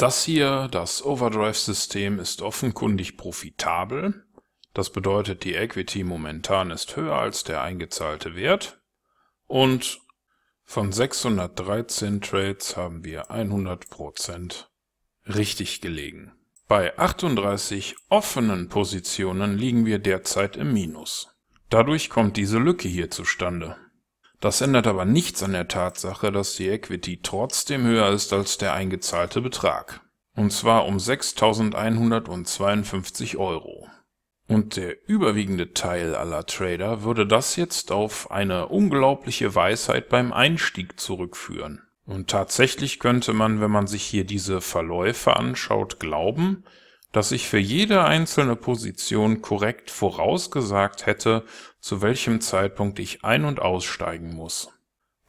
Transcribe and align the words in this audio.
Das 0.00 0.24
hier, 0.24 0.68
das 0.68 1.04
Overdrive-System, 1.04 2.20
ist 2.20 2.40
offenkundig 2.40 3.18
profitabel. 3.18 4.24
Das 4.72 4.88
bedeutet, 4.88 5.44
die 5.44 5.52
Equity 5.52 6.04
momentan 6.04 6.70
ist 6.70 6.96
höher 6.96 7.16
als 7.16 7.44
der 7.44 7.60
eingezahlte 7.60 8.34
Wert. 8.34 8.80
Und 9.46 10.00
von 10.64 10.90
613 10.90 12.22
Trades 12.22 12.78
haben 12.78 13.04
wir 13.04 13.30
100% 13.30 14.68
richtig 15.26 15.82
gelegen. 15.82 16.32
Bei 16.66 16.98
38 16.98 17.94
offenen 18.08 18.70
Positionen 18.70 19.58
liegen 19.58 19.84
wir 19.84 19.98
derzeit 19.98 20.56
im 20.56 20.72
Minus. 20.72 21.28
Dadurch 21.68 22.08
kommt 22.08 22.38
diese 22.38 22.58
Lücke 22.58 22.88
hier 22.88 23.10
zustande. 23.10 23.76
Das 24.40 24.60
ändert 24.62 24.86
aber 24.86 25.04
nichts 25.04 25.42
an 25.42 25.52
der 25.52 25.68
Tatsache, 25.68 26.32
dass 26.32 26.54
die 26.54 26.68
Equity 26.68 27.20
trotzdem 27.22 27.84
höher 27.84 28.08
ist 28.10 28.32
als 28.32 28.56
der 28.58 28.72
eingezahlte 28.72 29.42
Betrag. 29.42 30.00
Und 30.34 30.50
zwar 30.52 30.86
um 30.86 30.96
6.152 30.96 33.36
Euro. 33.36 33.86
Und 34.48 34.76
der 34.76 35.06
überwiegende 35.08 35.74
Teil 35.74 36.14
aller 36.14 36.46
Trader 36.46 37.02
würde 37.02 37.26
das 37.26 37.56
jetzt 37.56 37.92
auf 37.92 38.30
eine 38.30 38.68
unglaubliche 38.68 39.54
Weisheit 39.54 40.08
beim 40.08 40.32
Einstieg 40.32 40.98
zurückführen. 40.98 41.82
Und 42.04 42.30
tatsächlich 42.30 42.98
könnte 42.98 43.32
man, 43.32 43.60
wenn 43.60 43.70
man 43.70 43.86
sich 43.86 44.02
hier 44.02 44.24
diese 44.24 44.60
Verläufe 44.60 45.36
anschaut, 45.36 46.00
glauben, 46.00 46.64
dass 47.12 47.32
ich 47.32 47.48
für 47.48 47.58
jede 47.58 48.04
einzelne 48.04 48.56
Position 48.56 49.42
korrekt 49.42 49.90
vorausgesagt 49.90 51.06
hätte, 51.06 51.44
zu 51.80 52.02
welchem 52.02 52.40
Zeitpunkt 52.40 52.98
ich 52.98 53.24
ein- 53.24 53.44
und 53.44 53.60
aussteigen 53.60 54.34
muss. 54.34 54.70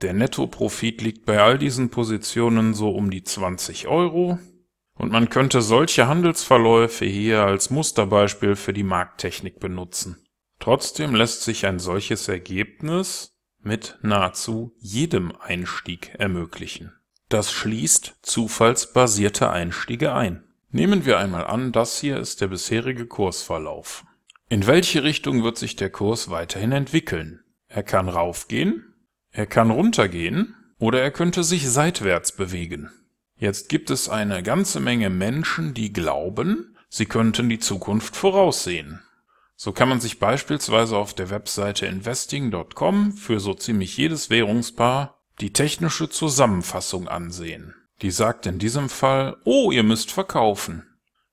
Der 0.02 0.13
Nettoprofit 0.13 1.02
liegt 1.02 1.25
bei 1.25 1.41
all 1.41 1.58
diesen 1.58 1.89
Positionen 1.89 2.73
so 2.73 2.89
um 2.89 3.12
die 3.12 3.23
20 3.23 3.88
Euro 3.88 4.39
und 4.95 5.12
man 5.12 5.30
könnte 5.30 5.62
solche 5.62 6.08
Handelsverläufe 6.08 7.05
hier 7.05 7.44
als 7.44 7.70
Musterbeispiel 7.70 8.55
für 8.55 8.73
die 8.73 8.83
Markttechnik 8.83 9.59
benutzen. 9.59 10.17
Trotzdem 10.59 11.16
lässt 11.16 11.44
sich 11.44 11.66
ein 11.66 11.80
solches 11.80 12.27
Ergebnis 12.27 13.36
mit 13.64 13.98
nahezu 14.02 14.75
jedem 14.80 15.33
Einstieg 15.39 16.14
ermöglichen. 16.17 16.94
Das 17.30 17.52
schließt 17.52 18.17
zufallsbasierte 18.22 19.50
Einstiege 19.50 20.14
ein. 20.14 20.44
Nehmen 20.73 21.05
wir 21.05 21.19
einmal 21.19 21.47
an, 21.47 21.73
das 21.73 22.00
hier 22.00 22.17
ist 22.17 22.39
der 22.39 22.47
bisherige 22.47 23.05
Kursverlauf. 23.05 24.05
In 24.47 24.67
welche 24.67 25.03
Richtung 25.03 25.44
wird 25.44 25.58
sich 25.58 25.75
der 25.75 25.89
Kurs 25.89 26.30
weiterhin 26.30 26.72
entwickeln? 26.72 27.41
Er 27.67 27.83
kann 27.83 28.08
raufgehen, 28.08 28.94
er 29.31 29.47
kann 29.47 29.69
runtergehen 29.69 30.55
oder 30.77 31.02
er 31.02 31.11
könnte 31.11 31.44
sich 31.44 31.69
seitwärts 31.69 32.31
bewegen. 32.33 32.89
Jetzt 33.38 33.67
gibt 33.67 33.89
es 33.89 34.08
eine 34.08 34.44
ganze 34.44 34.80
Menge 34.80 35.09
Menschen, 35.09 35.73
die 35.73 35.92
glauben, 35.92 36.77
sie 36.89 37.05
könnten 37.05 37.49
die 37.49 37.59
Zukunft 37.59 38.16
voraussehen. 38.16 39.02
So 39.58 39.73
kann 39.73 39.89
man 39.89 39.99
sich 39.99 40.19
beispielsweise 40.19 40.95
auf 40.95 41.14
der 41.14 41.30
Webseite 41.30 41.86
investing.com 41.86 43.11
für 43.11 43.39
so 43.39 43.53
ziemlich 43.53 43.97
jedes 43.97 44.30
Währungspaar 44.30 45.22
die 45.42 45.53
technische 45.53 46.09
Zusammenfassung 46.09 47.08
ansehen. 47.08 47.75
Die 48.02 48.11
sagt 48.11 48.45
in 48.45 48.57
diesem 48.57 48.89
Fall, 48.89 49.38
oh, 49.44 49.71
ihr 49.71 49.83
müsst 49.83 50.11
verkaufen. 50.11 50.88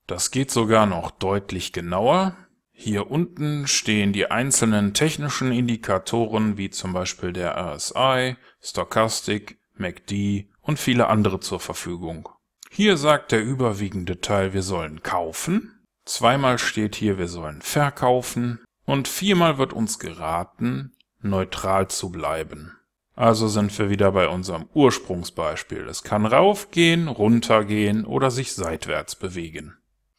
Das 0.06 0.30
geht 0.30 0.50
sogar 0.50 0.86
noch 0.86 1.10
deutlich 1.10 1.72
genauer. 1.72 2.36
Hier 2.72 3.10
unten 3.10 3.66
stehen 3.66 4.12
die 4.12 4.30
einzelnen 4.30 4.94
technischen 4.94 5.50
Indikatoren 5.50 6.56
wie 6.56 6.70
zum 6.70 6.92
Beispiel 6.92 7.32
der 7.32 7.56
RSI, 7.56 8.36
Stochastic, 8.60 9.58
MACD 9.74 10.50
und 10.60 10.78
viele 10.78 11.08
andere 11.08 11.40
zur 11.40 11.60
Verfügung. 11.60 12.28
Hier 12.70 12.96
sagt 12.96 13.32
der 13.32 13.42
überwiegende 13.42 14.20
Teil, 14.20 14.52
wir 14.52 14.62
sollen 14.62 15.02
kaufen. 15.02 15.84
Zweimal 16.04 16.58
steht 16.58 16.96
hier, 16.96 17.18
wir 17.18 17.28
sollen 17.28 17.62
verkaufen. 17.62 18.60
Und 18.84 19.08
viermal 19.08 19.58
wird 19.58 19.72
uns 19.72 19.98
geraten, 19.98 20.92
neutral 21.20 21.88
zu 21.88 22.10
bleiben. 22.10 22.77
Also 23.18 23.48
sind 23.48 23.76
wir 23.76 23.90
wieder 23.90 24.12
bei 24.12 24.28
unserem 24.28 24.68
Ursprungsbeispiel. 24.74 25.88
Es 25.88 26.04
kann 26.04 26.24
raufgehen, 26.24 27.08
runtergehen 27.08 28.04
oder 28.04 28.30
sich 28.30 28.52
seitwärts 28.52 29.16
bewegen. 29.16 29.76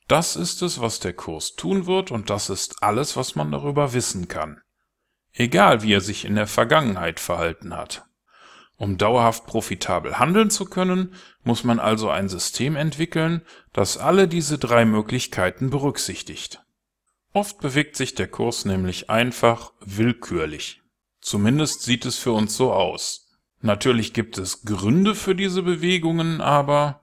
Das 0.09 0.35
ist 0.35 0.61
es, 0.61 0.81
was 0.81 0.99
der 0.99 1.13
Kurs 1.13 1.55
tun 1.55 1.85
wird 1.85 2.11
und 2.11 2.29
das 2.29 2.49
ist 2.49 2.83
alles, 2.83 3.15
was 3.15 3.35
man 3.35 3.53
darüber 3.53 3.93
wissen 3.93 4.27
kann. 4.27 4.59
Egal 5.31 5.81
wie 5.81 5.93
er 5.93 6.01
sich 6.01 6.25
in 6.25 6.35
der 6.35 6.45
Vergangenheit 6.45 7.21
verhalten 7.21 7.73
hat. 7.73 8.03
Um 8.75 8.97
dauerhaft 8.97 9.45
profitabel 9.45 10.19
handeln 10.19 10.49
zu 10.49 10.65
können, 10.65 11.13
muss 11.41 11.63
man 11.63 11.79
also 11.79 12.09
ein 12.09 12.27
System 12.27 12.75
entwickeln, 12.75 13.43
das 13.71 13.97
alle 13.97 14.27
diese 14.27 14.57
drei 14.57 14.83
Möglichkeiten 14.83 15.69
berücksichtigt. 15.69 16.65
Oft 17.31 17.61
bewegt 17.61 17.95
sich 17.95 18.13
der 18.13 18.27
Kurs 18.27 18.65
nämlich 18.65 19.09
einfach 19.09 19.71
willkürlich. 19.79 20.78
Zumindest 21.21 21.83
sieht 21.83 22.05
es 22.05 22.17
für 22.17 22.31
uns 22.31 22.55
so 22.55 22.73
aus. 22.73 23.29
Natürlich 23.61 24.13
gibt 24.13 24.37
es 24.37 24.63
Gründe 24.63 25.15
für 25.15 25.35
diese 25.35 25.63
Bewegungen, 25.63 26.39
aber 26.41 27.01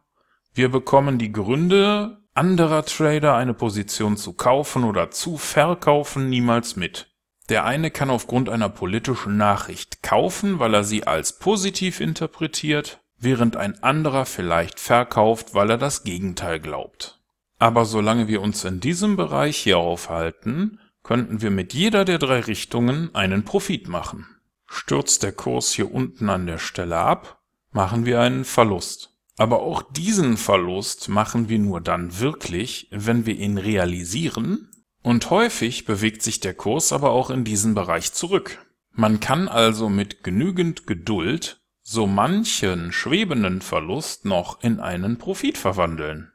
wir 0.55 0.71
bekommen 0.71 1.19
die 1.19 1.33
Gründe 1.33 2.19
anderer 2.37 2.85
Trader, 2.85 3.35
eine 3.35 3.55
Position 3.55 4.17
zu 4.17 4.33
kaufen 4.35 4.85
oder 4.85 5.11
zu 5.11 5.37
verkaufen, 5.37 6.29
niemals 6.29 6.77
mit. 6.77 7.09
Der 7.49 7.65
eine 7.65 7.91
kann 7.91 8.11
aufgrund 8.11 8.49
einer 8.49 8.69
politischen 8.69 9.37
Nachricht 9.37 10.03
kaufen, 10.03 10.59
weil 10.59 10.75
er 10.75 10.85
sie 10.85 11.07
als 11.07 11.39
positiv 11.39 12.01
interpretiert, 12.01 13.01
während 13.19 13.57
ein 13.57 13.83
anderer 13.83 14.27
vielleicht 14.27 14.81
verkauft, 14.81 15.55
weil 15.55 15.71
er 15.71 15.79
das 15.79 16.03
Gegenteil 16.03 16.61
glaubt. 16.61 17.21
Aber 17.59 17.85
solange 17.85 18.29
wir 18.29 18.43
uns 18.43 18.65
in 18.65 18.81
diesem 18.81 19.17
Bereich 19.17 19.57
hier 19.57 19.79
aufhalten, 19.79 20.81
könnten 21.07 21.41
wir 21.41 21.53
mit 21.53 21.73
jeder 21.73 22.05
der 22.05 22.19
drei 22.19 22.41
Richtungen 22.41 23.15
einen 23.15 23.45
Profit 23.45 23.87
machen. 23.87 24.27
Stürzt 24.67 25.23
der 25.23 25.31
Kurs 25.31 25.71
hier 25.73 25.95
unten 25.95 26.29
an 26.29 26.49
der 26.49 26.59
Stelle 26.59 26.97
ab, 26.97 27.41
machen 27.71 28.07
wir 28.07 28.21
einen 28.21 28.45
Verlust. 28.45 29.17
Aber 29.37 29.61
auch 29.61 29.83
diesen 29.83 30.37
Verlust 30.37 31.09
machen 31.09 31.49
wir 31.49 31.61
nur 31.61 31.81
dann 31.81 32.19
wirklich, 32.19 32.89
wenn 32.91 33.25
wir 33.25 33.37
ihn 33.37 33.57
realisieren, 33.57 34.69
und 35.01 35.31
häufig 35.31 35.85
bewegt 35.85 36.23
sich 36.23 36.41
der 36.41 36.55
Kurs 36.55 36.93
aber 36.93 37.11
auch 37.11 37.31
in 37.31 37.45
diesen 37.45 37.77
Bereich 37.77 38.13
zurück. 38.13 38.67
Man 38.91 39.21
kann 39.21 39.47
also 39.47 39.89
mit 39.89 40.25
genügend 40.25 40.89
Geduld 40.89 41.61
so 41.83 42.09
manchen 42.09 42.91
schwebenden 42.91 43.61
Verlust 43.61 44.25
noch 44.25 44.61
in 44.61 44.81
einen 44.81 45.19
Profit 45.19 45.57
verwandeln. 45.57 46.33